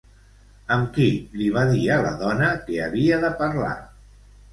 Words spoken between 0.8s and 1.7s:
qui li va